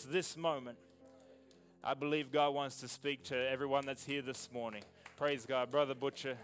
[0.00, 0.78] This moment.
[1.84, 4.82] I believe God wants to speak to everyone that's here this morning.
[5.18, 5.70] Praise God.
[5.70, 6.38] Brother Butcher.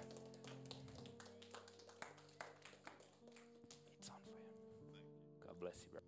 [3.99, 4.35] It's on you.
[5.47, 6.05] God bless you, brother.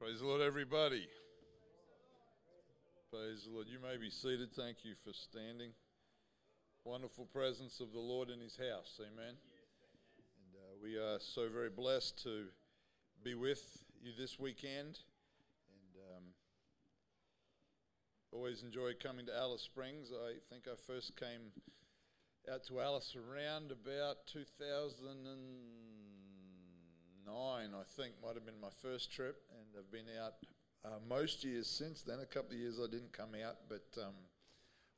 [0.00, 1.06] Praise the Lord, everybody.
[3.12, 3.66] Praise the Lord.
[3.68, 4.50] You may be seated.
[4.54, 5.72] Thank you for standing.
[6.84, 8.98] Wonderful presence of the Lord in His house.
[9.00, 9.34] Amen.
[9.34, 12.46] And uh, we are so very blessed to
[13.22, 15.00] be with you this weekend.
[15.68, 16.22] And um,
[18.32, 20.12] always enjoy coming to Alice Springs.
[20.12, 21.52] I think I first came
[22.52, 29.42] out to Alice around about 2009, I think, might have been my first trip.
[29.50, 30.34] And I've been out
[30.84, 32.20] uh, most years since then.
[32.20, 34.14] A couple of years I didn't come out, but um,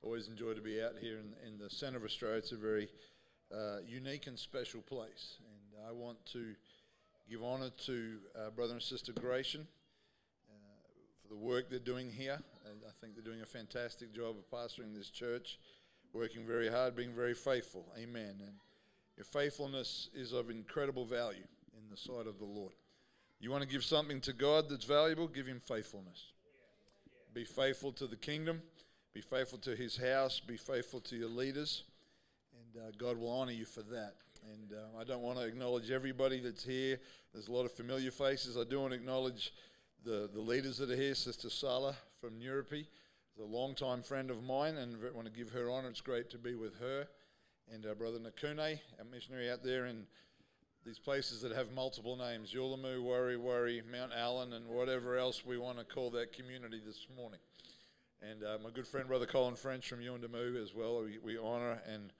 [0.03, 2.39] always enjoy to be out here in, in the centre of Australia.
[2.39, 2.89] It's a very
[3.55, 5.37] uh, unique and special place.
[5.39, 6.55] And I want to
[7.29, 9.69] give honour to uh, Brother and Sister Gratian
[10.49, 10.53] uh,
[11.23, 12.41] for the work they're doing here.
[12.87, 15.59] I think they're doing a fantastic job of pastoring this church,
[16.13, 17.87] working very hard, being very faithful.
[17.99, 18.37] Amen.
[18.41, 18.55] And
[19.17, 22.73] your faithfulness is of incredible value in the sight of the Lord.
[23.39, 25.29] You want to give something to God that's valuable?
[25.29, 26.33] Give Him faithfulness.
[27.33, 28.61] Be faithful to the kingdom,
[29.15, 31.85] be faithful to His house, be faithful to your leaders,
[32.53, 34.15] and uh, God will honor you for that.
[34.53, 36.99] And uh, I don't want to acknowledge everybody that's here.
[37.33, 38.57] There's a lot of familiar faces.
[38.57, 39.53] I do want to acknowledge
[40.05, 41.15] the, the leaders that are here.
[41.15, 45.51] Sister Sala from Nyirripi is a long-time friend of mine, and I want to give
[45.51, 45.89] her honor.
[45.89, 47.07] It's great to be with her.
[47.73, 50.07] And our brother Nakune, our missionary out there in
[50.85, 55.59] these places that have multiple names Yuelamu, Worry, Worry, Mount Allan, and whatever else we
[55.59, 57.41] want to call that community this morning.
[58.23, 61.05] And uh, my good friend, Brother Colin French from Yuendumu as well.
[61.05, 62.13] We, we honor and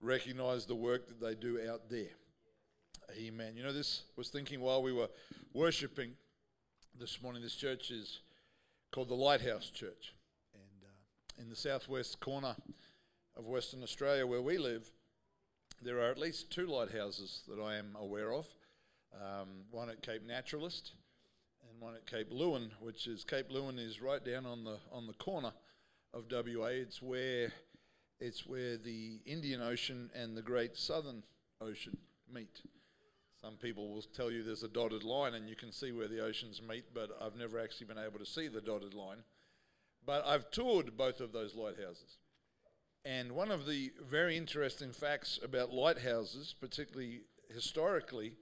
[0.00, 2.10] recognize the work that they do out there.
[3.16, 3.56] Amen.
[3.56, 5.08] You know, this was thinking while we were
[5.54, 6.12] worshiping
[6.98, 8.20] this morning, this church is
[8.92, 10.14] called the Lighthouse Church.
[10.52, 12.56] And uh, in the southwest corner
[13.36, 14.90] of Western Australia, where we live,
[15.82, 18.46] there are at least two lighthouses that I am aware of.
[19.14, 20.92] Um, one at Cape Naturaliste
[21.68, 25.06] and one at Cape Leeuwin, which is Cape Leeuwin is right down on the on
[25.06, 25.52] the corner
[26.14, 26.66] of WA.
[26.66, 27.52] It's where
[28.20, 31.24] it's where the Indian Ocean and the Great Southern
[31.60, 31.96] Ocean
[32.32, 32.60] meet.
[33.42, 36.22] Some people will tell you there's a dotted line and you can see where the
[36.22, 39.24] oceans meet, but I've never actually been able to see the dotted line.
[40.04, 42.18] But I've toured both of those lighthouses.
[43.04, 48.34] And one of the very interesting facts about lighthouses, particularly historically,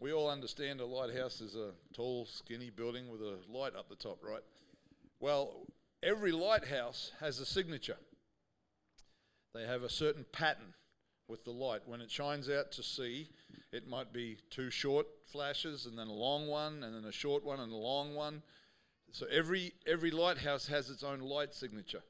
[0.00, 3.96] we all understand a lighthouse is a tall, skinny building with a light up the
[3.96, 4.42] top, right?
[5.20, 5.66] Well,
[6.02, 7.98] every lighthouse has a signature.
[9.54, 10.74] They have a certain pattern
[11.28, 11.82] with the light.
[11.86, 13.28] When it shines out to sea,
[13.70, 17.44] it might be two short flashes and then a long one, and then a short
[17.44, 18.42] one and a long one.
[19.12, 22.02] So every every lighthouse has its own light signature.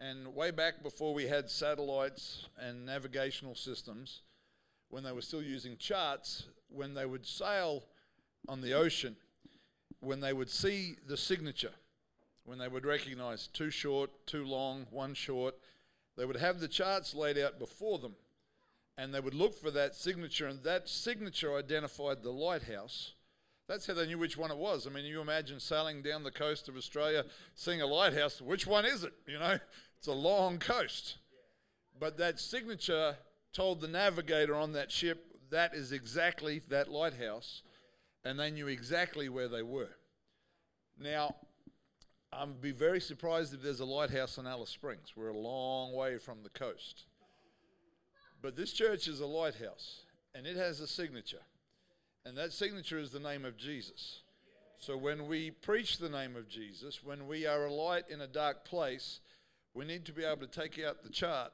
[0.00, 4.22] And way back before we had satellites and navigational systems,
[4.88, 7.84] when they were still using charts, when they would sail
[8.48, 9.16] on the ocean,
[10.00, 11.72] when they would see the signature,
[12.44, 15.54] when they would recognize too short, too long, one short,
[16.16, 18.14] they would have the charts laid out before them
[18.96, 23.12] and they would look for that signature, and that signature identified the lighthouse.
[23.68, 24.86] That's how they knew which one it was.
[24.86, 27.24] I mean, you imagine sailing down the coast of Australia,
[27.54, 28.40] seeing a lighthouse.
[28.40, 29.12] Which one is it?
[29.26, 29.58] You know,
[29.96, 31.18] it's a long coast.
[31.98, 33.16] But that signature
[33.52, 37.62] told the navigator on that ship that is exactly that lighthouse,
[38.24, 39.90] and they knew exactly where they were.
[40.98, 41.36] Now,
[42.32, 45.14] I'd be very surprised if there's a lighthouse in Alice Springs.
[45.16, 47.04] We're a long way from the coast.
[48.42, 50.00] But this church is a lighthouse,
[50.34, 51.42] and it has a signature.
[52.24, 54.20] And that signature is the name of Jesus.
[54.78, 58.26] So when we preach the name of Jesus, when we are a light in a
[58.26, 59.20] dark place,
[59.74, 61.52] we need to be able to take out the chart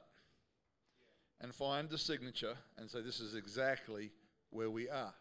[1.41, 4.11] and find the signature and say, This is exactly
[4.49, 5.13] where we are.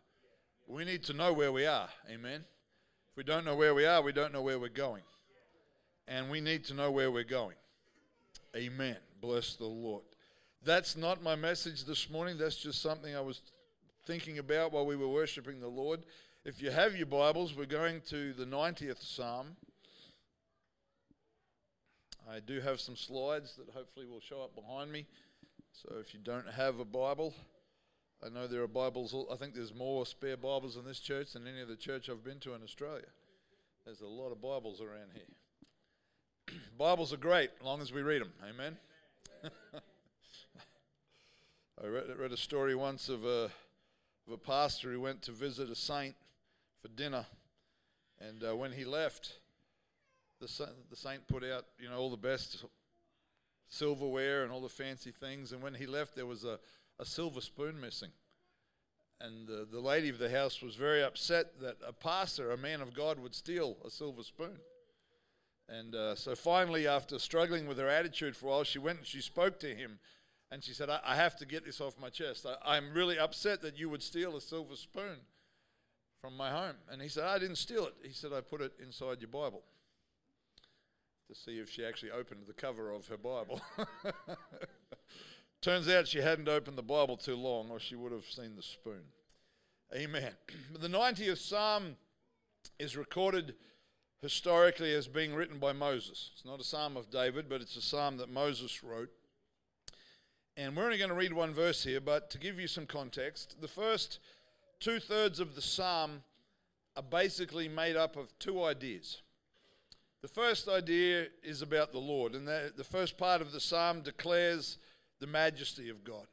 [0.68, 1.88] We need to know where we are.
[2.10, 2.44] Amen.
[3.10, 5.02] If we don't know where we are, we don't know where we're going.
[6.08, 7.56] And we need to know where we're going.
[8.54, 8.96] Amen.
[9.20, 10.04] Bless the Lord.
[10.64, 12.38] That's not my message this morning.
[12.38, 13.40] That's just something I was
[14.06, 16.00] thinking about while we were worshiping the Lord.
[16.44, 19.56] If you have your Bibles, we're going to the 90th Psalm.
[22.28, 25.06] I do have some slides that hopefully will show up behind me.
[25.72, 27.34] So if you don't have a Bible,
[28.24, 31.46] I know there are Bibles, I think there's more spare Bibles in this church than
[31.46, 33.06] any other church I've been to in Australia.
[33.84, 36.58] There's a lot of Bibles around here.
[36.78, 38.32] Bibles are great, as long as we read them.
[38.48, 38.76] Amen.
[41.82, 43.50] I read, read a story once of a,
[44.26, 46.14] of a pastor who went to visit a saint
[46.80, 47.26] for dinner.
[48.18, 49.34] And uh, when he left,
[50.40, 52.64] the, sa- the saint put out, you know, all the best
[53.68, 55.52] silverware and all the fancy things.
[55.52, 56.58] And when he left, there was a,
[56.98, 58.10] a silver spoon missing.
[59.20, 62.80] And the, the lady of the house was very upset that a pastor, a man
[62.80, 64.56] of God, would steal a silver spoon.
[65.68, 69.06] And uh, so finally, after struggling with her attitude for a while, she went and
[69.06, 69.98] she spoke to him.
[70.50, 72.46] And she said, I, I have to get this off my chest.
[72.46, 75.18] I, I'm really upset that you would steal a silver spoon
[76.20, 76.76] from my home.
[76.90, 77.94] And he said, I didn't steal it.
[78.02, 79.62] He said, I put it inside your Bible
[81.28, 83.60] to see if she actually opened the cover of her Bible.
[85.60, 88.62] Turns out she hadn't opened the Bible too long, or she would have seen the
[88.62, 89.02] spoon.
[89.94, 90.32] Amen.
[90.78, 91.96] the 90th Psalm
[92.78, 93.54] is recorded
[94.20, 96.30] historically as being written by Moses.
[96.34, 99.10] It's not a psalm of David, but it's a psalm that Moses wrote.
[100.56, 103.60] And we're only going to read one verse here, but to give you some context,
[103.60, 104.18] the first
[104.80, 106.22] two thirds of the psalm
[106.96, 109.20] are basically made up of two ideas.
[110.22, 114.00] The first idea is about the Lord, and the, the first part of the psalm
[114.00, 114.78] declares
[115.20, 116.26] the majesty of God.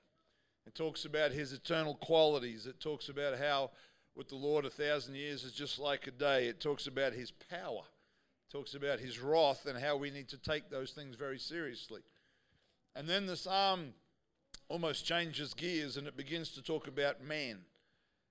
[0.65, 2.65] It talks about his eternal qualities.
[2.65, 3.71] It talks about how
[4.15, 6.47] with the Lord a thousand years is just like a day.
[6.47, 7.81] It talks about his power.
[7.81, 12.01] It talks about his wrath and how we need to take those things very seriously.
[12.95, 13.93] And then the psalm
[14.73, 17.59] almost changes gears and it begins to talk about man.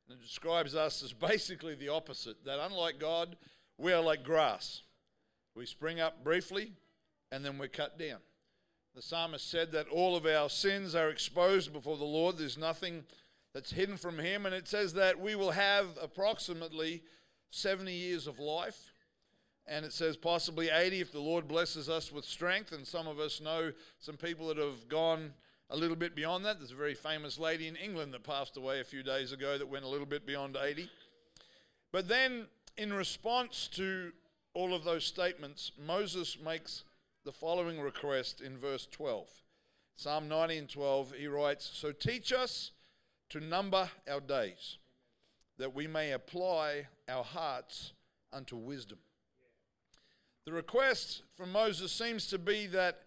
[0.08, 3.36] And it describes us as basically the opposite that unlike God,
[3.78, 4.82] we are like grass.
[5.54, 6.72] We spring up briefly
[7.30, 8.18] and then we're cut down.
[8.96, 12.38] The psalmist said that all of our sins are exposed before the Lord.
[12.38, 13.04] There's nothing
[13.54, 14.44] that's hidden from Him.
[14.44, 17.04] And it says that we will have approximately
[17.50, 18.92] 70 years of life.
[19.64, 22.72] And it says possibly 80 if the Lord blesses us with strength.
[22.72, 25.34] And some of us know some people that have gone
[25.72, 26.58] a little bit beyond that.
[26.58, 29.66] There's a very famous lady in England that passed away a few days ago that
[29.66, 30.88] went a little bit beyond 80.
[31.90, 32.46] But then,
[32.76, 34.12] in response to
[34.52, 36.84] all of those statements, Moses makes
[37.24, 39.26] the following request in verse 12.
[39.96, 42.72] Psalm 90 and 12, he writes, So teach us
[43.30, 44.76] to number our days,
[45.56, 47.94] that we may apply our hearts
[48.30, 48.98] unto wisdom.
[50.44, 53.00] The request from Moses seems to be that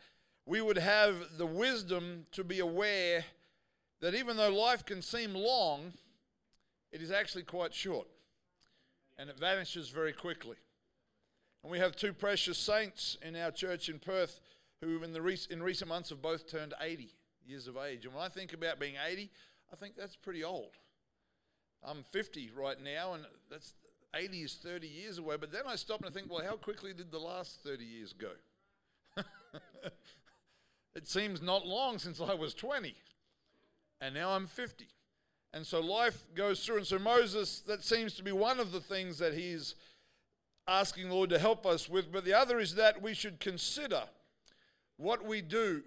[0.45, 3.25] we would have the wisdom to be aware
[4.01, 5.93] that even though life can seem long,
[6.91, 8.07] it is actually quite short
[9.17, 10.57] and it vanishes very quickly.
[11.63, 14.39] And we have two precious saints in our church in Perth
[14.81, 17.09] who, in, the rec- in recent months, have both turned 80
[17.45, 18.05] years of age.
[18.05, 19.31] And when I think about being 80,
[19.73, 20.73] I think that's pretty old.
[21.83, 23.73] I'm 50 right now, and that's
[24.13, 25.37] 80 is 30 years away.
[25.37, 28.13] But then I stop and I think, well, how quickly did the last 30 years
[28.13, 28.31] go?
[31.05, 32.95] It seems not long since I was 20,
[34.01, 34.87] and now I'm 50.
[35.53, 36.77] And so life goes through.
[36.77, 39.75] And so Moses, that seems to be one of the things that he's
[40.67, 44.01] asking the Lord to help us with, but the other is that we should consider
[44.97, 45.83] what we do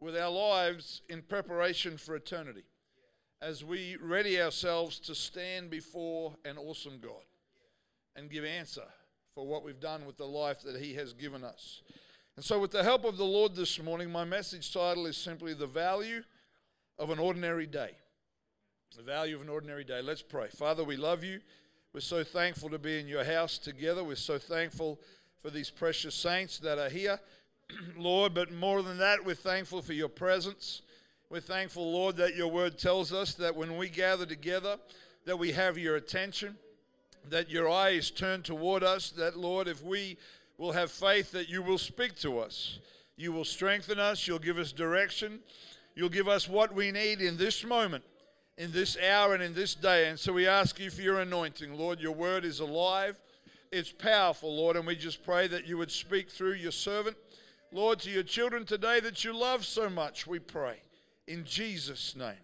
[0.00, 2.64] with our lives in preparation for eternity
[3.42, 7.26] as we ready ourselves to stand before an awesome God
[8.16, 8.86] and give answer
[9.34, 11.82] for what we've done with the life that He has given us.
[12.36, 15.52] And so, with the help of the Lord this morning, my message title is simply
[15.52, 16.22] The Value
[16.98, 17.90] of an Ordinary Day.
[18.96, 20.02] The value of an ordinary day.
[20.02, 20.48] Let's pray.
[20.48, 21.40] Father, we love you.
[21.94, 24.04] We're so thankful to be in your house together.
[24.04, 24.98] We're so thankful
[25.40, 27.18] for these precious saints that are here,
[27.96, 28.34] Lord.
[28.34, 30.82] But more than that, we're thankful for your presence.
[31.30, 34.76] We're thankful, Lord, that your word tells us that when we gather together,
[35.24, 36.56] that we have your attention,
[37.30, 40.18] that your eye is turned toward us, that, Lord, if we
[40.62, 42.78] will have faith that you will speak to us,
[43.16, 45.40] you will strengthen us, you'll give us direction,
[45.96, 48.04] you'll give us what we need in this moment
[48.56, 50.08] in this hour and in this day.
[50.08, 52.00] And so we ask you for your anointing, Lord.
[52.00, 53.18] Your word is alive,
[53.72, 54.76] it's powerful, Lord.
[54.76, 57.16] And we just pray that you would speak through your servant,
[57.72, 60.82] Lord, to your children today that you love so much, we pray.
[61.26, 62.34] In Jesus' name.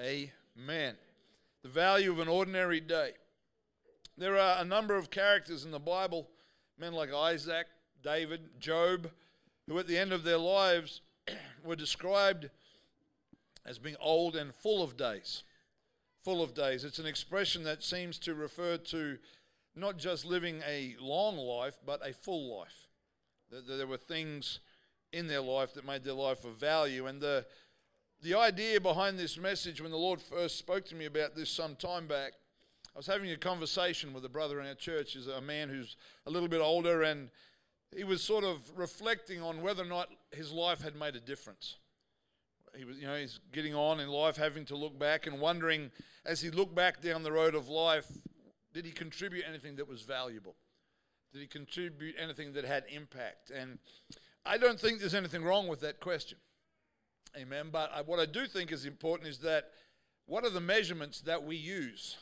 [0.00, 0.94] Amen.
[1.62, 3.12] The value of an ordinary day.
[4.16, 6.28] There are a number of characters in the Bible,
[6.80, 7.66] men like Isaac,
[8.02, 9.10] David, Job,
[9.68, 11.02] who at the end of their lives
[11.64, 12.48] were described
[13.66, 15.44] as being old and full of days.
[16.24, 16.82] Full of days.
[16.84, 19.18] It's an expression that seems to refer to
[19.76, 22.88] not just living a long life, but a full life.
[23.50, 24.60] There were things
[25.12, 27.06] in their life that made their life of value.
[27.06, 27.44] And the,
[28.22, 31.76] the idea behind this message, when the Lord first spoke to me about this some
[31.76, 32.32] time back,
[32.94, 35.96] I was having a conversation with a brother in our church, is a man who's
[36.26, 37.30] a little bit older, and
[37.94, 41.76] he was sort of reflecting on whether or not his life had made a difference
[42.76, 45.90] he was, you know, he's getting on in life, having to look back and wondering,
[46.24, 48.06] as he looked back down the road of life,
[48.72, 50.54] did he contribute anything that was valuable?
[51.32, 53.50] Did he contribute anything that had impact?
[53.50, 53.78] And
[54.44, 56.38] I don't think there's anything wrong with that question.
[57.36, 57.68] Amen.
[57.70, 59.70] But I, what I do think is important is that
[60.26, 62.16] what are the measurements that we use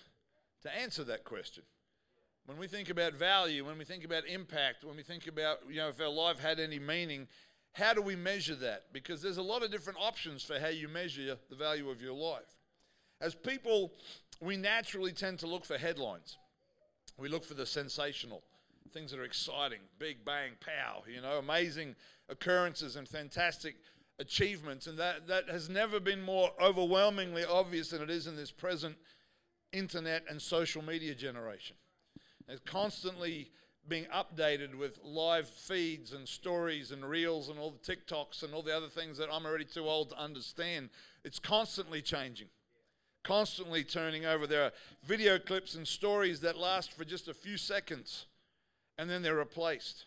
[0.62, 1.64] to answer that question?
[2.46, 5.76] When we think about value, when we think about impact, when we think about, you
[5.76, 7.28] know, if our life had any meaning,
[7.72, 8.84] how do we measure that?
[8.92, 12.14] Because there's a lot of different options for how you measure the value of your
[12.14, 12.56] life.
[13.20, 13.92] As people,
[14.40, 16.38] we naturally tend to look for headlines.
[17.18, 18.42] We look for the sensational,
[18.92, 21.96] things that are exciting, big bang, pow, you know, amazing
[22.28, 23.76] occurrences and fantastic
[24.18, 24.86] achievements.
[24.86, 28.96] And that, that has never been more overwhelmingly obvious than it is in this present
[29.72, 31.76] internet and social media generation.
[32.48, 33.50] It's constantly
[33.88, 38.62] being updated with live feeds and stories and reels and all the TikToks and all
[38.62, 40.90] the other things that I'm already too old to understand.
[41.24, 42.48] It's constantly changing,
[43.24, 44.46] constantly turning over.
[44.46, 44.72] There are
[45.04, 48.26] video clips and stories that last for just a few seconds
[48.98, 50.06] and then they're replaced.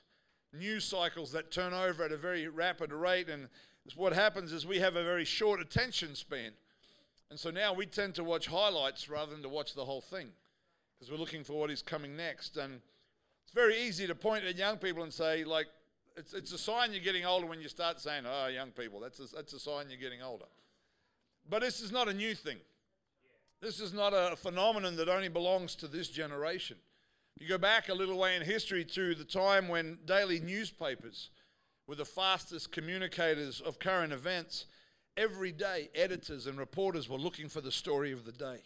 [0.53, 3.29] News cycles that turn over at a very rapid rate.
[3.29, 3.47] And
[3.95, 6.51] what happens is we have a very short attention span.
[7.31, 10.27] And so now we tend to watch highlights rather than to watch the whole thing
[10.93, 12.57] because we're looking for what is coming next.
[12.57, 12.81] And
[13.45, 15.67] it's very easy to point at young people and say, like,
[16.17, 19.21] it's, it's a sign you're getting older when you start saying, oh, young people, that's
[19.21, 20.43] a, that's a sign you're getting older.
[21.49, 22.57] But this is not a new thing.
[23.61, 26.75] This is not a phenomenon that only belongs to this generation.
[27.39, 31.29] You go back a little way in history to the time when daily newspapers
[31.87, 34.65] were the fastest communicators of current events.
[35.17, 38.59] Every day, editors and reporters were looking for the story of the day,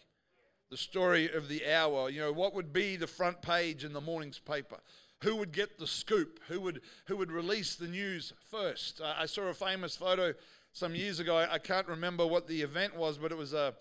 [0.70, 2.08] the story of the hour.
[2.08, 4.78] You know, what would be the front page in the morning's paper?
[5.22, 6.40] Who would get the scoop?
[6.48, 9.00] Who would, who would release the news first?
[9.00, 10.34] Uh, I saw a famous photo
[10.72, 11.36] some years ago.
[11.36, 13.74] I can't remember what the event was, but it was a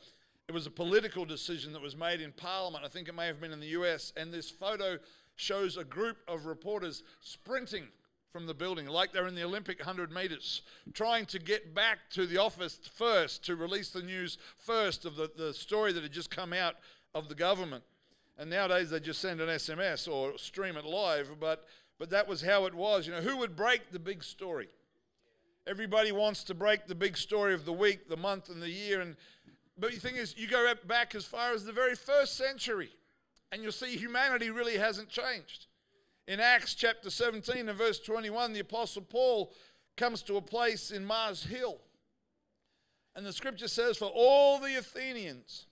[0.47, 2.85] it was a political decision that was made in Parliament.
[2.85, 4.13] I think it may have been in the US.
[4.15, 4.99] And this photo
[5.35, 7.87] shows a group of reporters sprinting
[8.35, 10.61] from the building like they're in the Olympic 100 meters,
[10.91, 15.31] trying to get back to the office first to release the news first of the,
[15.37, 16.75] the story that had just come out
[17.13, 17.85] of the government.
[18.37, 21.65] And nowadays they just send an SMS or stream it live, but,
[21.97, 23.07] but that was how it was.
[23.07, 24.67] You know, who would break the big story?
[25.65, 28.99] Everybody wants to break the big story of the week, the month, and the year.
[28.99, 29.15] And
[29.77, 32.89] but the thing is, you go back as far as the very first century,
[33.53, 35.67] and you'll see humanity really hasn't changed.
[36.27, 39.53] In Acts chapter 17 and verse 21, the Apostle Paul
[39.95, 41.79] comes to a place in Mars Hill.
[43.15, 45.67] And the scripture says, For all the Athenians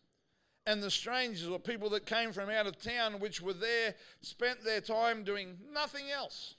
[0.65, 4.63] and the strangers, or people that came from out of town, which were there, spent
[4.63, 6.55] their time doing nothing else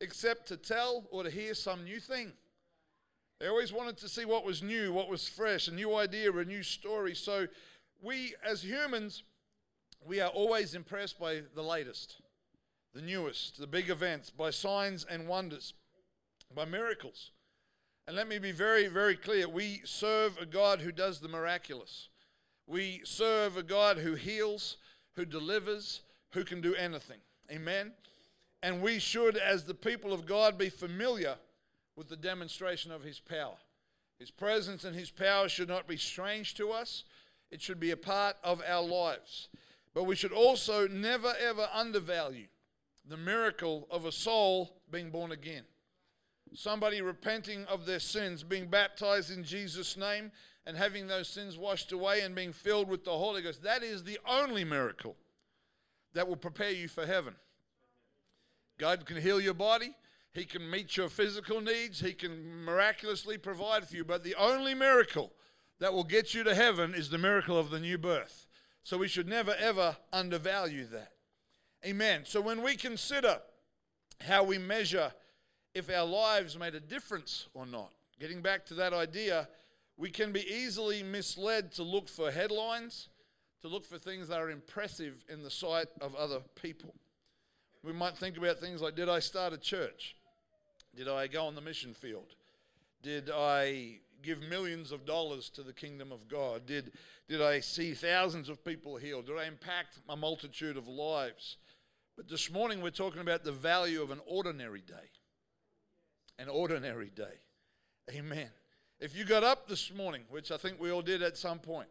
[0.00, 2.32] except to tell or to hear some new thing.
[3.38, 6.40] They always wanted to see what was new, what was fresh, a new idea, or
[6.40, 7.14] a new story.
[7.14, 7.46] So
[8.02, 9.22] we, as humans,
[10.04, 12.16] we are always impressed by the latest,
[12.94, 15.74] the newest, the big events, by signs and wonders,
[16.54, 17.30] by miracles.
[18.06, 22.08] And let me be very, very clear we serve a God who does the miraculous.
[22.66, 24.76] We serve a God who heals,
[25.14, 27.18] who delivers, who can do anything.
[27.50, 27.92] Amen.
[28.62, 31.36] And we should, as the people of God, be familiar
[31.96, 33.56] with the demonstration of his power.
[34.18, 37.04] His presence and his power should not be strange to us,
[37.50, 39.48] it should be a part of our lives.
[39.94, 42.46] But we should also never ever undervalue
[43.10, 45.64] the miracle of a soul being born again.
[46.54, 50.32] Somebody repenting of their sins, being baptized in Jesus' name,
[50.64, 53.62] and having those sins washed away and being filled with the Holy Ghost.
[53.62, 55.16] That is the only miracle
[56.14, 57.34] that will prepare you for heaven.
[58.78, 59.94] God can heal your body,
[60.32, 62.00] he can meet your physical needs.
[62.00, 64.04] He can miraculously provide for you.
[64.04, 65.32] But the only miracle
[65.80, 68.46] that will get you to heaven is the miracle of the new birth.
[68.82, 71.12] So we should never, ever undervalue that.
[71.84, 72.22] Amen.
[72.24, 73.40] So when we consider
[74.20, 75.12] how we measure
[75.74, 79.48] if our lives made a difference or not, getting back to that idea,
[79.96, 83.08] we can be easily misled to look for headlines,
[83.62, 86.94] to look for things that are impressive in the sight of other people.
[87.82, 90.16] We might think about things like Did I start a church?
[90.94, 92.34] Did I go on the mission field?
[93.02, 96.66] Did I give millions of dollars to the kingdom of God?
[96.66, 96.92] Did,
[97.28, 99.26] did I see thousands of people healed?
[99.26, 101.56] Did I impact a multitude of lives?
[102.20, 105.08] But this morning we're talking about the value of an ordinary day.
[106.38, 107.40] An ordinary day.
[108.10, 108.50] Amen.
[108.98, 111.88] If you got up this morning, which I think we all did at some point,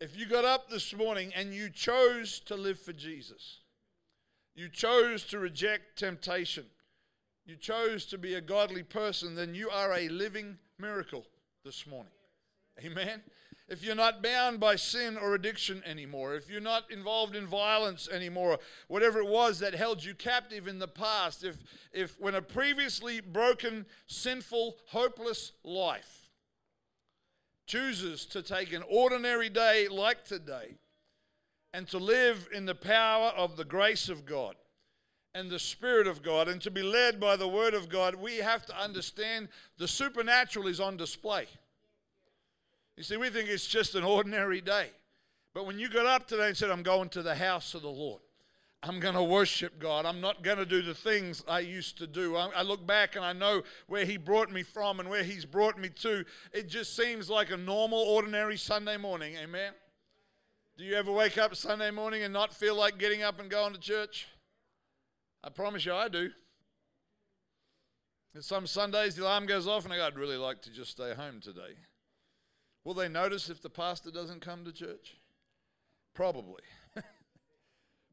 [0.00, 3.60] if you got up this morning and you chose to live for Jesus,
[4.56, 6.64] you chose to reject temptation,
[7.44, 11.24] you chose to be a godly person, then you are a living miracle
[11.64, 12.10] this morning.
[12.84, 13.22] Amen.
[13.68, 18.08] If you're not bound by sin or addiction anymore, if you're not involved in violence
[18.08, 21.56] anymore, whatever it was that held you captive in the past, if,
[21.92, 26.30] if when a previously broken, sinful, hopeless life
[27.66, 30.76] chooses to take an ordinary day like today
[31.72, 34.54] and to live in the power of the grace of God
[35.34, 38.36] and the Spirit of God and to be led by the Word of God, we
[38.36, 41.46] have to understand the supernatural is on display.
[42.96, 44.90] You see, we think it's just an ordinary day.
[45.52, 47.88] But when you got up today and said, I'm going to the house of the
[47.88, 48.20] Lord,
[48.82, 50.06] I'm going to worship God.
[50.06, 52.36] I'm not going to do the things I used to do.
[52.36, 55.44] I, I, look back and I know where He brought me from and where He's
[55.44, 56.24] brought me to.
[56.52, 59.36] It just seems like a normal, ordinary Sunday morning.
[59.42, 59.72] Amen.
[60.76, 63.72] Do you ever wake up Sunday morning and not feel like getting up and going
[63.72, 64.28] to church?
[65.42, 66.30] I promise you I do.
[68.34, 70.90] And some Sundays the alarm goes off and I go, I'd really like to just
[70.90, 71.76] stay home today.
[72.86, 75.16] Will they notice if the pastor doesn't come to church?
[76.14, 76.62] Probably.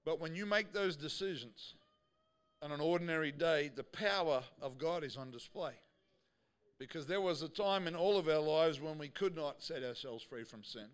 [0.04, 1.76] but when you make those decisions
[2.60, 5.74] on an ordinary day, the power of God is on display.
[6.80, 9.84] Because there was a time in all of our lives when we could not set
[9.84, 10.88] ourselves free from sin,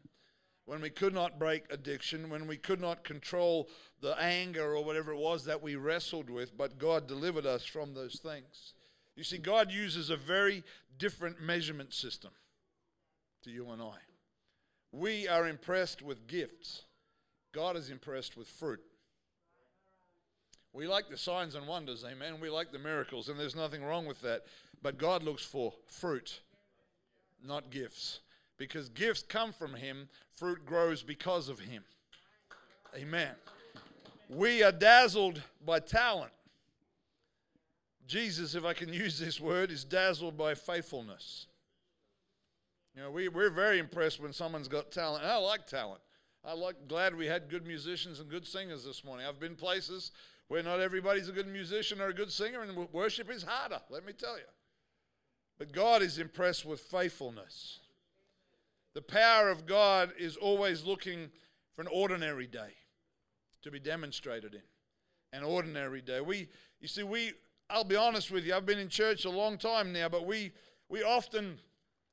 [0.65, 3.69] when we could not break addiction, when we could not control
[4.01, 7.93] the anger or whatever it was that we wrestled with, but God delivered us from
[7.93, 8.73] those things.
[9.15, 10.65] You see, God uses a very
[10.97, 12.31] different measurement system
[13.43, 13.97] to you and I.
[14.91, 16.83] We are impressed with gifts,
[17.53, 18.81] God is impressed with fruit.
[20.71, 22.39] We like the signs and wonders, amen.
[22.39, 24.43] We like the miracles, and there's nothing wrong with that.
[24.83, 26.41] But God looks for fruit,
[27.43, 28.19] not gifts.
[28.57, 31.83] Because gifts come from Him, fruit grows because of Him.
[32.95, 33.31] Amen.
[34.29, 36.31] We are dazzled by talent.
[38.05, 41.47] Jesus, if I can use this word, is dazzled by faithfulness.
[42.99, 45.23] You know, we, we're very impressed when someone's got talent.
[45.23, 46.01] And I like talent.
[46.43, 49.25] I like glad we had good musicians and good singers this morning.
[49.25, 50.11] I've been places
[50.49, 54.05] where not everybody's a good musician or a good singer, and worship is harder, let
[54.05, 54.43] me tell you.
[55.57, 57.79] But God is impressed with faithfulness.
[58.95, 61.29] The power of God is always looking
[61.73, 62.73] for an ordinary day
[63.61, 64.61] to be demonstrated in.
[65.31, 66.19] An ordinary day.
[66.19, 66.49] We,
[66.81, 67.31] you see, we,
[67.69, 70.51] I'll be honest with you, I've been in church a long time now, but we,
[70.89, 71.59] we often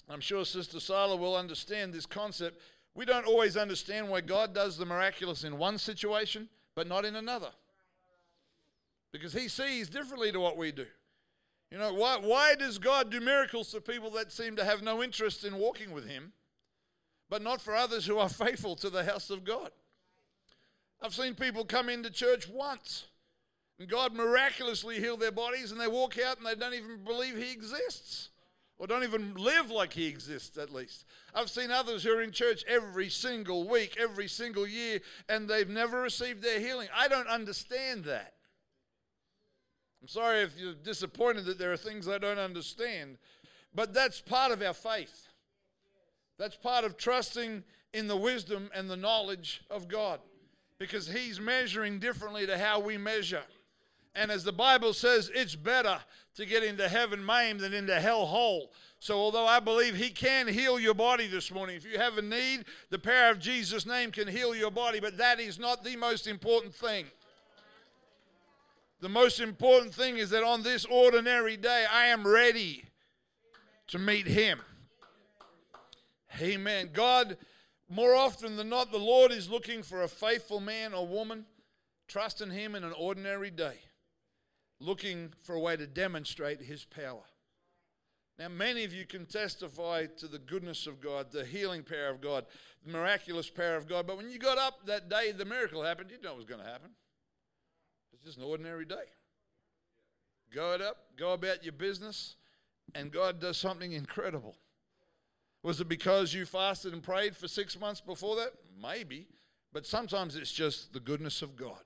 [0.08, 2.60] I'm sure Sister Sala will understand this concept.
[2.94, 7.16] We don't always understand why God does the miraculous in one situation, but not in
[7.16, 7.50] another.
[9.12, 10.86] Because He sees differently to what we do.
[11.70, 15.02] You know, why, why does God do miracles for people that seem to have no
[15.02, 16.32] interest in walking with Him,
[17.28, 19.70] but not for others who are faithful to the house of God?
[21.02, 23.06] I've seen people come into church once
[23.78, 27.36] and God miraculously heal their bodies and they walk out and they don't even believe
[27.36, 28.30] He exists
[28.78, 31.04] or don't even live like he exists at least.
[31.34, 35.68] I've seen others who are in church every single week, every single year, and they've
[35.68, 36.88] never received their healing.
[36.94, 38.34] I don't understand that.
[40.02, 43.18] I'm sorry if you're disappointed that there are things I don't understand,
[43.74, 45.28] but that's part of our faith.
[46.38, 50.20] That's part of trusting in the wisdom and the knowledge of God
[50.78, 53.42] because He's measuring differently to how we measure.
[54.14, 55.98] And as the Bible says, it's better
[56.36, 58.70] to get into heaven maimed than into hell whole.
[58.98, 62.22] So, although I believe He can heal your body this morning, if you have a
[62.22, 65.96] need, the power of Jesus' name can heal your body, but that is not the
[65.96, 67.06] most important thing.
[69.00, 72.84] The most important thing is that on this ordinary day, I am ready
[73.88, 74.60] to meet Him.
[76.40, 76.90] Amen.
[76.92, 77.36] God,
[77.88, 81.46] more often than not, the Lord is looking for a faithful man or woman
[82.08, 83.76] trusting Him in an ordinary day
[84.80, 87.24] looking for a way to demonstrate his power.
[88.38, 92.20] Now, many of you can testify to the goodness of God, the healing power of
[92.20, 92.44] God,
[92.84, 94.06] the miraculous power of God.
[94.06, 96.60] But when you got up that day the miracle happened, you know it was going
[96.60, 96.90] to happen.
[98.12, 98.94] It's just an ordinary day.
[100.54, 102.36] Go it up, go about your business,
[102.94, 104.56] and God does something incredible.
[105.62, 108.52] Was it because you fasted and prayed for six months before that?
[108.80, 109.26] Maybe.
[109.72, 111.82] But sometimes it's just the goodness of God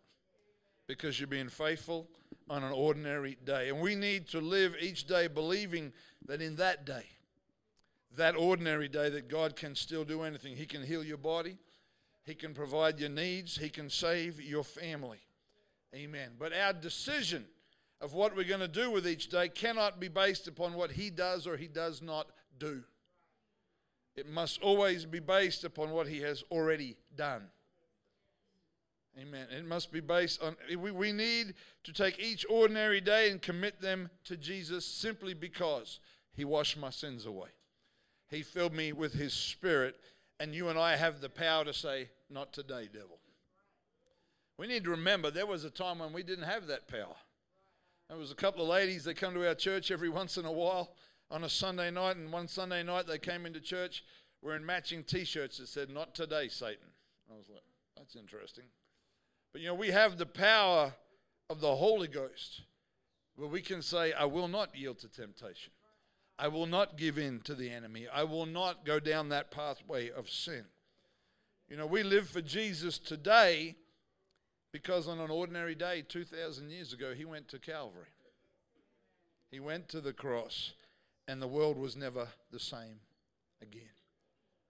[0.87, 2.09] because you're being faithful
[2.51, 3.69] on an ordinary day.
[3.69, 5.93] And we need to live each day believing
[6.27, 7.05] that in that day,
[8.17, 10.57] that ordinary day, that God can still do anything.
[10.57, 11.59] He can heal your body,
[12.25, 15.21] He can provide your needs, He can save your family.
[15.95, 16.33] Amen.
[16.39, 17.47] But our decision
[18.01, 21.09] of what we're going to do with each day cannot be based upon what He
[21.09, 22.83] does or He does not do.
[24.17, 27.45] It must always be based upon what He has already done.
[29.19, 29.49] Amen.
[29.51, 33.81] It must be based on, we, we need to take each ordinary day and commit
[33.81, 35.99] them to Jesus simply because
[36.33, 37.49] He washed my sins away.
[38.29, 39.97] He filled me with His Spirit
[40.41, 43.19] And you and I have the power to say, Not today, devil.
[44.57, 47.17] We need to remember there was a time when we didn't have that power.
[48.09, 50.53] There was a couple of ladies that come to our church every once in a
[50.53, 50.95] while
[51.31, 54.03] on a Sunday night, and one Sunday night they came into church
[54.43, 56.89] wearing matching T-shirts that said "Not today, Satan."
[57.31, 57.63] I was like,
[57.97, 58.65] "That's interesting."
[59.53, 60.95] But you know, we have the power
[61.49, 62.63] of the Holy Ghost,
[63.35, 65.73] where we can say, "I will not yield to temptation.
[66.39, 68.09] I will not give in to the enemy.
[68.09, 70.67] I will not go down that pathway of sin."
[71.69, 73.77] You know, we live for Jesus today
[74.73, 78.09] because on an ordinary day 2,000 years ago, he went to Calvary.
[79.51, 80.73] He went to the cross,
[81.27, 83.01] and the world was never the same
[83.61, 83.91] again.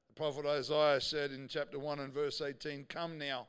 [0.08, 3.48] The prophet Isaiah said in chapter 1 and verse 18, Come now,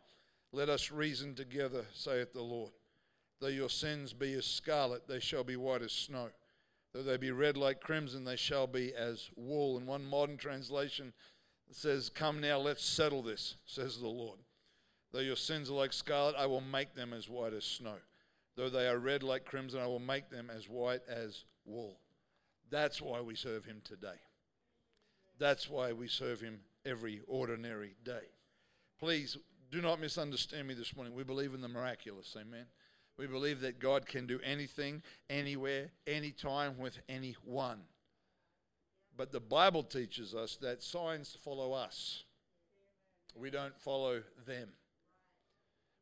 [0.52, 2.72] let us reason together, saith the Lord.
[3.40, 6.30] Though your sins be as scarlet, they shall be white as snow.
[6.94, 9.78] Though they be red like crimson, they shall be as wool.
[9.78, 11.14] In one modern translation,
[11.72, 14.40] says, Come now, let's settle this, says the Lord.
[15.12, 17.96] Though your sins are like scarlet, I will make them as white as snow.
[18.56, 22.00] Though they are red like crimson, I will make them as white as wool.
[22.70, 24.20] That's why we serve him today.
[25.40, 28.30] That's why we serve him every ordinary day.
[29.00, 29.38] Please
[29.72, 31.16] do not misunderstand me this morning.
[31.16, 32.36] We believe in the miraculous.
[32.40, 32.66] Amen.
[33.18, 37.82] We believe that God can do anything, anywhere, anytime, with anyone.
[39.16, 42.24] But the Bible teaches us that signs follow us,
[43.36, 44.70] we don't follow them.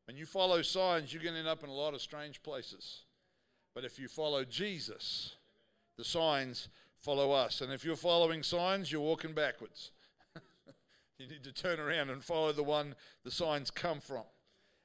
[0.06, 3.02] When you follow signs, you're going to end up in a lot of strange places.
[3.74, 5.36] But if you follow Jesus,
[5.96, 7.60] the signs follow us.
[7.60, 9.92] And if you're following signs, you're walking backwards.
[11.20, 14.24] You need to turn around and follow the one the signs come from.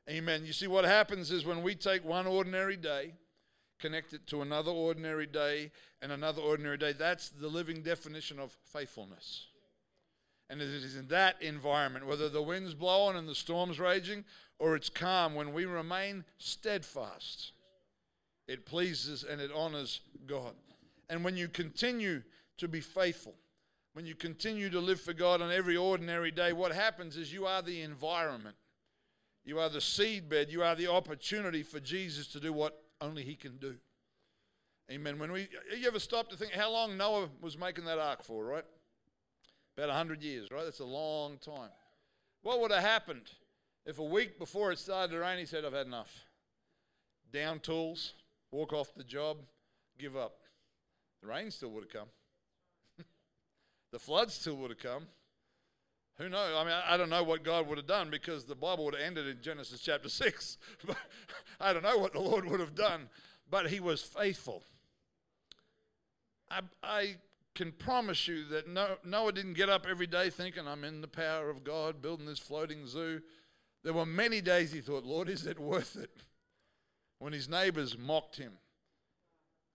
[0.10, 0.45] Amen.
[0.45, 3.13] You see, what happens is when we take one ordinary day,
[3.80, 5.71] connect it to another ordinary day,
[6.02, 9.48] and another ordinary day, that's the living definition of faithfulness.
[10.50, 14.26] And it is in that environment, whether the wind's blowing and the storm's raging,
[14.60, 17.54] or it's calm, when we remain steadfast,
[18.48, 20.54] it pleases and it honors God.
[21.10, 22.24] And when you continue
[22.58, 23.36] to be faithful,
[23.95, 27.45] when you continue to live for God on every ordinary day, what happens is you
[27.45, 28.58] are the environment.
[29.45, 30.51] You are the seedbed.
[30.51, 33.75] You are the opportunity for Jesus to do what only He can do.
[34.91, 35.17] Amen.
[35.17, 35.47] When we,
[35.79, 38.65] you ever stop to think how long Noah was making that ark for, right?
[39.77, 40.65] About 100 years, right?
[40.65, 41.71] That's a long time.
[42.41, 43.31] What would have happened
[43.86, 46.12] if a week before it started to rain, he said, I've had enough?
[47.31, 48.12] Down tools,
[48.51, 49.38] walk off the job,
[49.97, 50.39] give up.
[51.21, 52.10] The rain still would have come.
[53.95, 55.08] The flood still would have come.
[56.17, 56.53] Who knows?
[56.53, 59.01] I mean, I don't know what God would have done because the Bible would have
[59.01, 60.58] ended in Genesis chapter 6.
[61.62, 63.08] I don't know what the Lord would have done,
[63.49, 64.63] but he was faithful.
[66.51, 67.15] I, I
[67.53, 68.67] can promise you that
[69.05, 72.38] Noah didn't get up every day thinking, I'm in the power of God, building this
[72.38, 73.21] floating zoo.
[73.86, 76.12] There were many days he thought, Lord, is it worth it?
[77.19, 78.58] When his neighbors mocked him,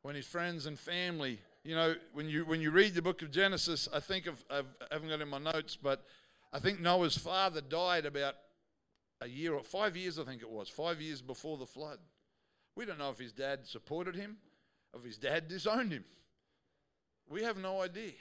[0.02, 3.30] when his friends and family, you know, when you, when you read the book of
[3.30, 6.04] Genesis, I think of, I've, I haven't got it in my notes, but
[6.52, 8.36] I think Noah's father died about
[9.20, 11.98] a year or five years, I think it was, five years before the flood.
[12.74, 14.38] We don't know if his dad supported him,
[14.96, 16.04] if his dad disowned him.
[17.28, 18.12] We have no idea.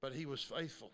[0.00, 0.90] But he was faithful.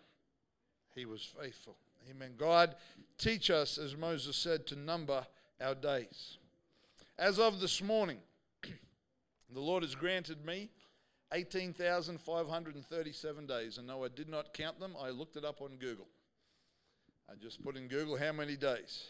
[0.95, 1.75] He was faithful.
[2.09, 2.33] Amen.
[2.37, 2.75] God,
[3.17, 5.25] teach us, as Moses said, to number
[5.59, 6.37] our days.
[7.17, 8.19] As of this morning,
[9.53, 10.69] the Lord has granted me
[11.33, 13.77] 18,537 days.
[13.77, 14.95] And no, I did not count them.
[14.99, 16.07] I looked it up on Google.
[17.29, 19.07] I just put in Google how many days.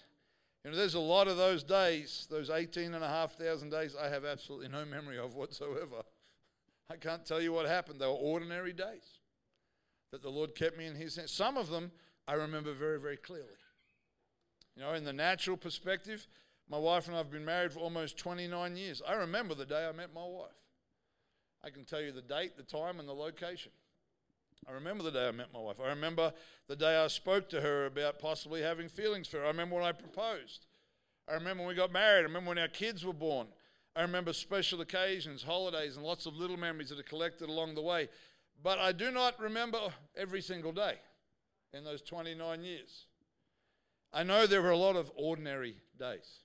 [0.64, 4.86] You know, there's a lot of those days, those 18,500 days, I have absolutely no
[4.86, 6.04] memory of whatsoever.
[6.90, 8.00] I can't tell you what happened.
[8.00, 9.20] They were ordinary days
[10.12, 11.32] that the Lord kept me in His hands.
[11.32, 11.92] Some of them
[12.28, 13.48] I remember very, very clearly.
[14.76, 16.28] You know, in the natural perspective,
[16.70, 19.02] my wife and I have been married for almost 29 years.
[19.08, 20.52] I remember the day I met my wife.
[21.64, 23.72] I can tell you the date, the time, and the location.
[24.68, 25.80] I remember the day I met my wife.
[25.84, 26.34] I remember
[26.68, 29.46] the day I spoke to her about possibly having feelings for her.
[29.46, 30.68] I remember when I proposed.
[31.28, 32.22] I remember when we got married.
[32.22, 33.48] I remember when our kids were born.
[33.96, 37.82] I remember special occasions, holidays, and lots of little memories that are collected along the
[37.82, 38.10] way.
[38.62, 39.80] But I do not remember
[40.16, 40.96] every single day
[41.74, 43.06] in those 29 years.
[44.12, 46.40] I know there were a lot of ordinary days.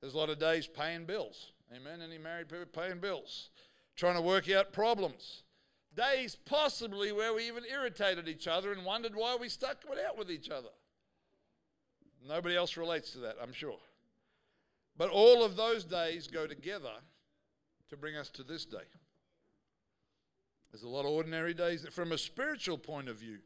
[0.00, 1.52] There's a lot of days paying bills.
[1.74, 2.00] Amen.
[2.02, 3.50] Any married people paying bills,
[3.96, 5.42] trying to work out problems.
[5.94, 10.18] Days possibly where we even irritated each other and wondered why we stuck it out
[10.18, 10.70] with each other.
[12.26, 13.78] Nobody else relates to that, I'm sure.
[14.96, 16.94] But all of those days go together
[17.90, 18.78] to bring us to this day.
[20.72, 21.86] There's a lot of ordinary days.
[21.92, 23.38] From a spiritual point of view,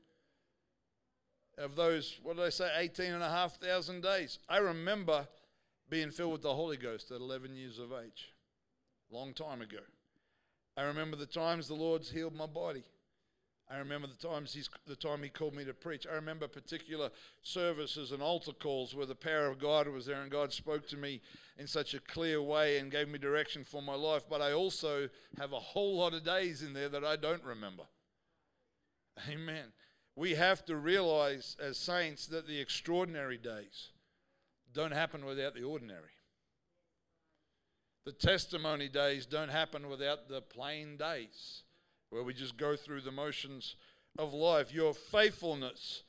[1.59, 4.39] of those, what did I say, 18 and a half thousand days.
[4.49, 5.27] I remember
[5.91, 8.33] being filled with the Holy Ghost at 11 years of age,
[9.11, 9.79] long time ago.
[10.79, 12.85] I remember the times the Lord's healed my body.
[13.69, 16.07] I remember the times he's the time he called me to preach.
[16.07, 17.11] I remember particular
[17.43, 20.97] services and altar calls where the power of God was there and God spoke to
[20.97, 21.21] me
[21.59, 24.23] in such a clear way and gave me direction for my life.
[24.31, 27.85] But I also have a whole lot of days in there that I don't remember.
[29.29, 29.73] Amen.
[30.15, 33.91] We have to realize as saints that the extraordinary days
[34.73, 36.18] don't happen without the ordinary.
[38.09, 41.65] The testimony days don't happen without the plain days
[42.09, 43.77] where we just go through the motions
[44.19, 44.73] of life.
[44.73, 46.05] Your faithfulness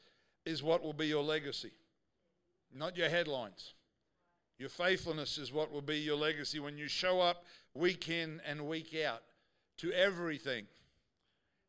[0.46, 1.74] is what will be your legacy,
[2.74, 3.74] not your headlines.
[4.58, 8.70] Your faithfulness is what will be your legacy when you show up week in and
[8.70, 9.24] week out
[9.80, 10.68] to everything.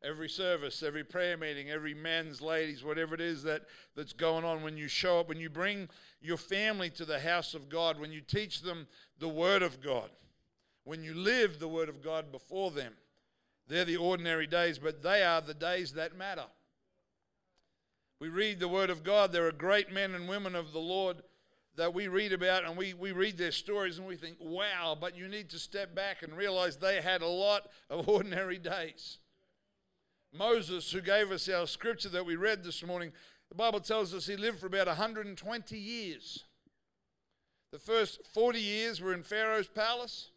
[0.03, 3.63] Every service, every prayer meeting, every men's, ladies, whatever it is that,
[3.95, 5.89] that's going on, when you show up, when you bring
[6.21, 8.87] your family to the house of God, when you teach them
[9.19, 10.09] the Word of God,
[10.85, 12.93] when you live the Word of God before them,
[13.67, 16.45] they're the ordinary days, but they are the days that matter.
[18.19, 19.31] We read the Word of God.
[19.31, 21.21] There are great men and women of the Lord
[21.75, 25.15] that we read about, and we, we read their stories and we think, wow, but
[25.15, 29.19] you need to step back and realize they had a lot of ordinary days.
[30.33, 33.11] Moses, who gave us our scripture that we read this morning,
[33.49, 36.45] the Bible tells us he lived for about 120 years.
[37.71, 40.31] The first 40 years were in Pharaoh's palace.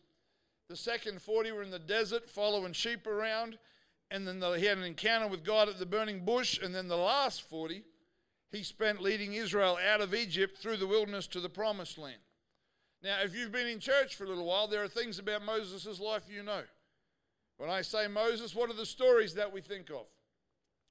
[0.68, 3.58] The second 40 were in the desert following sheep around.
[4.10, 6.58] And then the, he had an encounter with God at the burning bush.
[6.60, 7.82] And then the last 40,
[8.50, 12.20] he spent leading Israel out of Egypt through the wilderness to the promised land.
[13.02, 16.00] Now, if you've been in church for a little while, there are things about Moses'
[16.00, 16.62] life you know.
[17.56, 20.06] When I say Moses, what are the stories that we think of?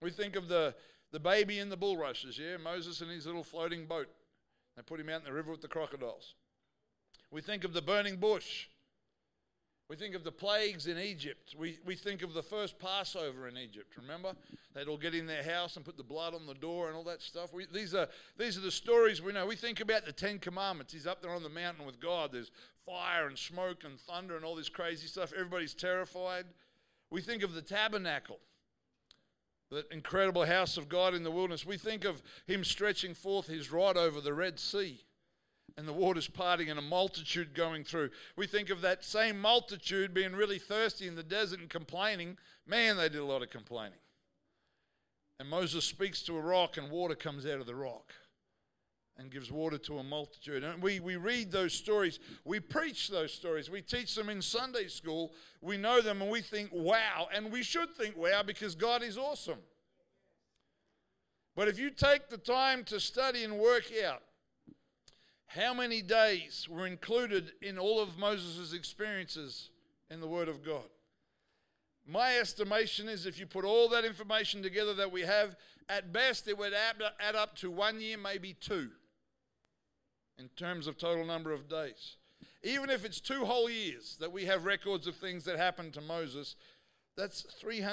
[0.01, 0.75] We think of the,
[1.11, 2.57] the baby in the bulrushes, yeah?
[2.57, 4.07] Moses and his little floating boat.
[4.75, 6.35] They put him out in the river with the crocodiles.
[7.31, 8.67] We think of the burning bush.
[9.89, 11.55] We think of the plagues in Egypt.
[11.57, 13.93] We, we think of the first Passover in Egypt.
[13.97, 14.33] Remember?
[14.73, 17.03] They'd all get in their house and put the blood on the door and all
[17.03, 17.53] that stuff.
[17.53, 19.45] We, these, are, these are the stories we know.
[19.45, 20.93] We think about the Ten Commandments.
[20.93, 22.31] He's up there on the mountain with God.
[22.31, 22.49] There's
[22.85, 25.33] fire and smoke and thunder and all this crazy stuff.
[25.33, 26.45] Everybody's terrified.
[27.09, 28.39] We think of the tabernacle,
[29.71, 31.65] that incredible house of God in the wilderness.
[31.65, 35.01] We think of him stretching forth his rod over the Red Sea
[35.77, 38.09] and the waters parting and a multitude going through.
[38.35, 42.37] We think of that same multitude being really thirsty in the desert and complaining.
[42.67, 43.99] Man, they did a lot of complaining.
[45.39, 48.13] And Moses speaks to a rock, and water comes out of the rock
[49.17, 50.63] and gives water to a multitude.
[50.63, 54.87] And we, we read those stories, we preach those stories, we teach them in Sunday
[54.87, 57.27] school, we know them, and we think, wow.
[57.33, 59.59] And we should think, wow, because God is awesome.
[61.55, 64.23] But if you take the time to study and work out
[65.45, 69.69] how many days were included in all of Moses' experiences
[70.09, 70.85] in the Word of God?
[72.07, 75.55] My estimation is if you put all that information together that we have,
[75.87, 78.89] at best it would add up to one year, maybe two,
[80.37, 82.17] in terms of total number of days.
[82.63, 86.01] Even if it's two whole years that we have records of things that happened to
[86.01, 86.55] Moses,
[87.15, 87.45] that's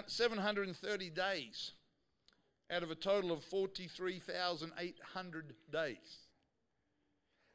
[0.07, 1.73] 730 days
[2.71, 6.19] out of a total of 43,800 days.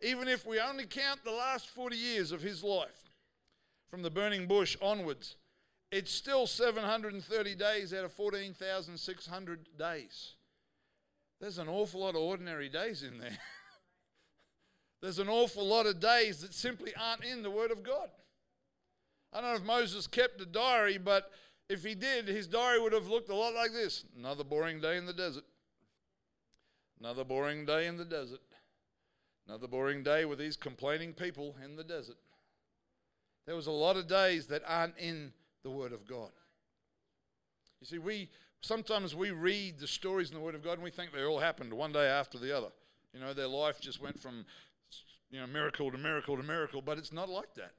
[0.02, 3.10] Even if we only count the last 40 years of his life,
[3.90, 5.38] from the burning bush onwards,
[5.92, 10.34] it's still 730 days out of 14,600 days.
[11.40, 13.38] There's an awful lot of ordinary days in there.
[15.06, 18.10] There's an awful lot of days that simply aren't in the Word of God.
[19.32, 21.30] I don't know if Moses kept a diary, but
[21.70, 24.98] if he did, his diary would have looked a lot like this Another boring day
[24.98, 25.44] in the desert.
[27.00, 28.40] Another boring day in the desert.
[29.48, 32.18] Another boring day with these complaining people in the desert.
[33.46, 36.32] There was a lot of days that aren't in the Word of God.
[37.80, 38.30] You see, we
[38.62, 41.42] sometimes we read the stories in the Word of God and we think they all
[41.42, 42.70] happened one day after the other.
[43.14, 44.46] You know, their life just went from
[45.32, 47.74] you know miracle to miracle to miracle, but it's not like that.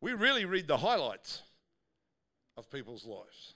[0.00, 1.42] We really read the highlights
[2.56, 3.54] of people's lives.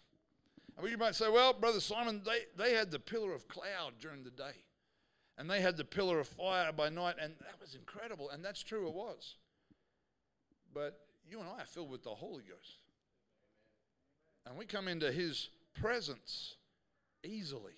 [0.79, 4.25] And you might say, well, Brother Simon, they, they had the pillar of cloud during
[4.25, 4.65] the day
[5.41, 8.29] and they had the pillar of fire by night, and that was incredible.
[8.29, 9.37] And that's true, it was.
[10.75, 12.81] But you and I are filled with the Holy Ghost.
[14.45, 16.57] And we come into His presence
[17.25, 17.73] easily.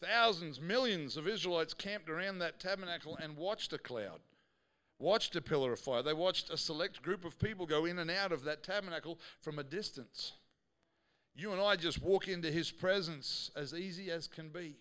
[0.00, 4.20] Thousands, millions of Israelites camped around that tabernacle and watched a cloud,
[4.98, 6.02] watched a pillar of fire.
[6.02, 9.58] They watched a select group of people go in and out of that tabernacle from
[9.58, 10.32] a distance.
[11.34, 14.76] You and I just walk into His presence as easy as can be.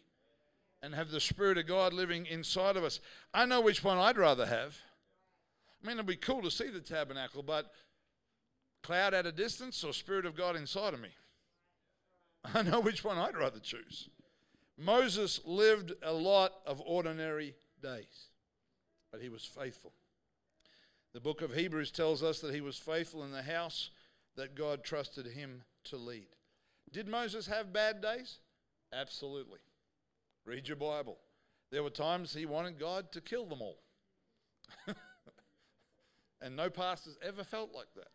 [0.81, 2.99] and have the Spirit of God living inside of us.
[3.33, 4.77] I know which one I'd rather have.
[5.81, 7.71] I mean, it'd be cool to see the tabernacle, but
[8.83, 11.09] cloud at a distance or Spirit of God inside of me?
[12.53, 14.09] I know which one I'd rather choose.
[14.77, 18.29] Moses lived a lot of ordinary days,
[19.11, 19.93] but he was faithful.
[21.13, 23.89] The book of Hebrews tells us that he was faithful in the house
[24.35, 26.27] that God trusted him to lead.
[26.91, 28.39] Did Moses have bad days?
[28.91, 29.59] Absolutely.
[30.45, 31.17] Read your Bible.
[31.71, 33.79] There were times he wanted God to kill them all.
[36.41, 38.09] and no pastors ever felt like that.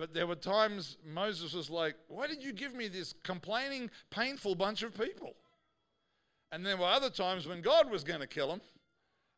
[0.00, 4.54] But there were times Moses was like, Why did you give me this complaining, painful
[4.54, 5.34] bunch of people?
[6.50, 8.62] And there were other times when God was going to kill him.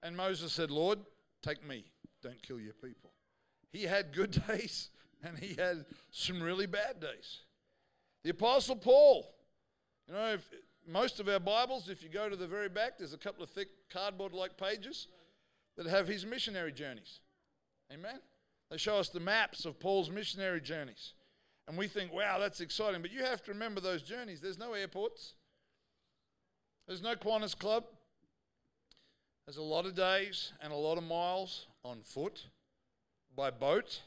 [0.05, 1.01] And Moses said, Lord,
[1.43, 1.87] take me.
[2.23, 3.11] Don't kill your people.
[3.73, 4.91] He had good days
[5.25, 7.41] and he had some really bad days.
[8.23, 9.35] The Apostle Paul,
[10.07, 10.49] you know, if,
[10.87, 13.51] most of our Bibles, if you go to the very back, there's a couple of
[13.51, 15.09] thick cardboard like pages
[15.77, 17.19] that have his missionary journeys.
[17.93, 18.21] Amen?
[18.73, 21.13] They show us the maps of Paul's missionary journeys.
[21.69, 23.03] And we think, wow, that's exciting.
[23.03, 24.41] But you have to remember those journeys.
[24.41, 25.35] There's no airports,
[26.89, 27.85] there's no Qantas Club.
[29.47, 32.47] There's a lot of days and a lot of miles on foot,
[33.37, 34.01] by boat.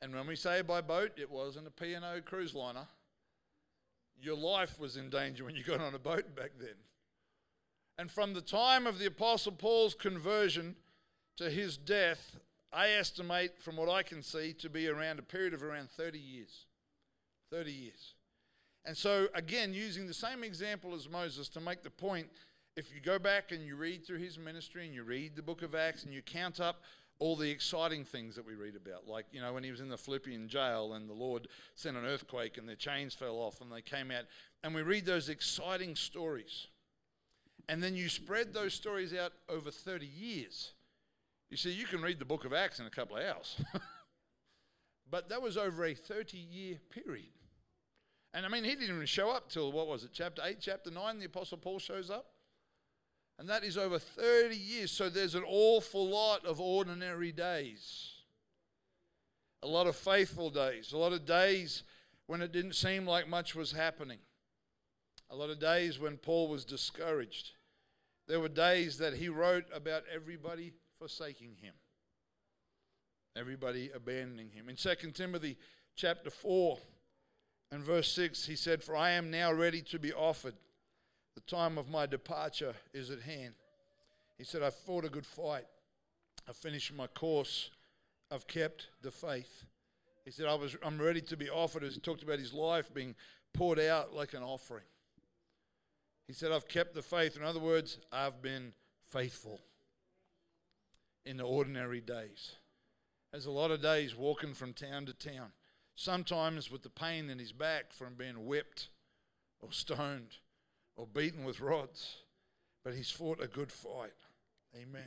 [0.00, 2.86] And when we say by boat, it wasn't a P&O cruise liner.
[4.20, 6.76] Your life was in danger when you got on a boat back then.
[7.96, 10.76] And from the time of the Apostle Paul's conversion
[11.38, 12.36] to his death,
[12.72, 16.18] I estimate, from what I can see, to be around a period of around 30
[16.18, 16.66] years.
[17.50, 18.14] 30 years.
[18.84, 22.28] And so, again, using the same example as Moses to make the point,
[22.76, 25.62] if you go back and you read through his ministry and you read the book
[25.62, 26.82] of Acts and you count up
[27.18, 29.88] all the exciting things that we read about, like, you know, when he was in
[29.88, 33.72] the Philippian jail and the Lord sent an earthquake and their chains fell off and
[33.72, 34.24] they came out,
[34.62, 36.68] and we read those exciting stories.
[37.68, 40.72] And then you spread those stories out over 30 years
[41.50, 43.56] you see, you can read the book of Acts in a couple of hours.
[45.10, 47.32] but that was over a 30 year period.
[48.34, 50.90] And I mean, he didn't even show up till, what was it, chapter 8, chapter
[50.90, 52.26] 9, the Apostle Paul shows up?
[53.38, 54.90] And that is over 30 years.
[54.90, 58.10] So there's an awful lot of ordinary days.
[59.62, 60.92] A lot of faithful days.
[60.92, 61.84] A lot of days
[62.26, 64.18] when it didn't seem like much was happening.
[65.30, 67.52] A lot of days when Paul was discouraged.
[68.26, 71.74] There were days that he wrote about everybody forsaking him.
[73.36, 74.68] Everybody abandoning him.
[74.68, 75.56] In 2 Timothy
[75.94, 76.78] chapter 4
[77.70, 80.54] and verse 6, he said, For I am now ready to be offered.
[81.34, 83.54] The time of my departure is at hand.
[84.38, 85.66] He said, I've fought a good fight.
[86.48, 87.70] I've finished my course.
[88.30, 89.64] I've kept the faith.
[90.24, 91.84] He said, I was, I'm ready to be offered.
[91.84, 93.14] As he talked about his life being
[93.54, 94.84] poured out like an offering.
[96.26, 97.36] He said, I've kept the faith.
[97.36, 98.72] In other words, I've been
[99.10, 99.60] faithful
[101.24, 102.52] in the ordinary days.
[103.32, 105.52] There's a lot of days walking from town to town,
[105.94, 108.88] sometimes with the pain in his back from being whipped
[109.60, 110.38] or stoned
[110.96, 112.16] or beaten with rods,
[112.84, 114.14] but he's fought a good fight.
[114.74, 115.02] Amen.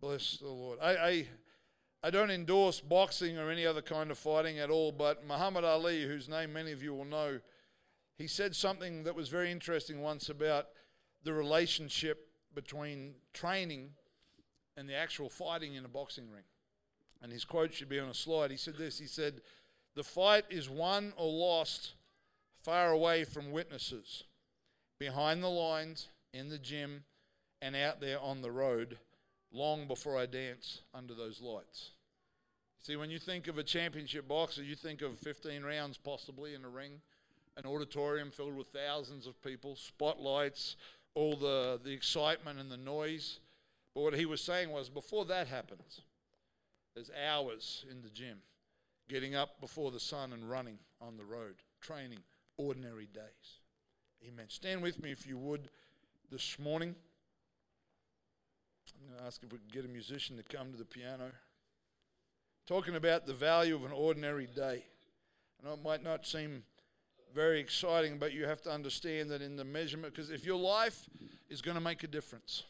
[0.00, 0.78] Bless the Lord.
[0.80, 1.26] I, I,
[2.04, 6.04] I don't endorse boxing or any other kind of fighting at all, but Muhammad Ali,
[6.04, 7.40] whose name many of you will know,
[8.16, 10.66] he said something that was very interesting once about
[11.24, 13.90] the relationship between training
[14.78, 16.44] and the actual fighting in a boxing ring.
[17.20, 18.50] And his quote should be on a slide.
[18.50, 19.40] He said this He said,
[19.94, 21.94] The fight is won or lost
[22.62, 24.24] far away from witnesses,
[24.98, 27.04] behind the lines, in the gym,
[27.60, 28.98] and out there on the road,
[29.52, 31.90] long before I dance under those lights.
[32.80, 36.64] See, when you think of a championship boxer, you think of 15 rounds possibly in
[36.64, 37.00] a ring,
[37.56, 40.76] an auditorium filled with thousands of people, spotlights,
[41.14, 43.40] all the, the excitement and the noise.
[43.98, 46.02] But what he was saying was before that happens,
[46.94, 48.38] there's hours in the gym,
[49.08, 52.20] getting up before the sun and running on the road, training,
[52.58, 53.58] ordinary days.
[54.24, 54.44] Amen.
[54.50, 55.68] Stand with me if you would
[56.30, 56.94] this morning.
[59.00, 61.32] I'm going to ask if we can get a musician to come to the piano.
[62.68, 64.84] Talking about the value of an ordinary day.
[65.60, 66.62] I know it might not seem
[67.34, 71.10] very exciting, but you have to understand that in the measurement, because if your life
[71.50, 72.62] is going to make a difference,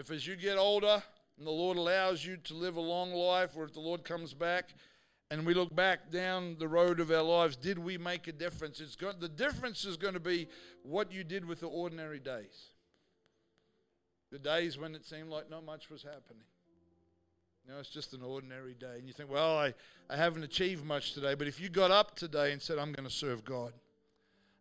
[0.00, 1.02] if as you get older
[1.36, 4.32] and the Lord allows you to live a long life, or if the Lord comes
[4.32, 4.74] back
[5.30, 8.80] and we look back down the road of our lives, did we make a difference?
[8.80, 10.48] It's got, the difference is going to be
[10.82, 12.70] what you did with the ordinary days.
[14.32, 16.44] The days when it seemed like not much was happening.
[17.66, 18.96] You know, it's just an ordinary day.
[18.98, 19.74] And you think, well, I,
[20.08, 21.34] I haven't achieved much today.
[21.34, 23.74] But if you got up today and said, I'm going to serve God,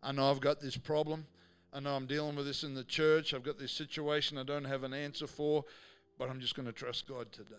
[0.04, 1.28] I know I've got this problem,
[1.72, 3.34] I know I'm dealing with this in the church.
[3.34, 5.66] I've got this situation I don't have an answer for,
[6.18, 7.56] but I'm just going to trust God today.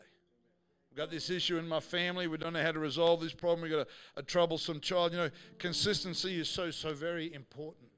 [0.91, 2.27] I've got this issue in my family.
[2.27, 3.63] We don't know how to resolve this problem.
[3.63, 5.13] We've got a, a troublesome child.
[5.13, 7.91] You know, consistency is so, so very important.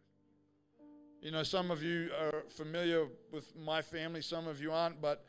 [1.22, 5.24] You know, some of you are familiar with my family, some of you aren't, but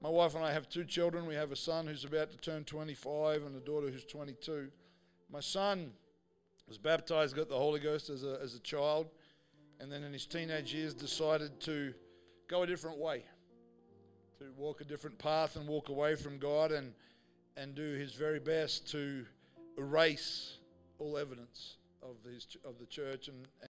[0.00, 1.26] my wife and I have two children.
[1.26, 4.68] We have a son who's about to turn 25 and a daughter who's 22.
[5.30, 5.92] My son
[6.66, 9.08] was baptized, got the Holy Ghost as a, as a child,
[9.80, 11.94] and then in his teenage years decided to
[12.48, 13.24] go a different way,
[14.38, 16.92] to walk a different path and walk away from God and,
[17.56, 19.24] and do his very best to
[19.78, 20.58] erase
[20.98, 23.46] all evidence of, his, of the church and,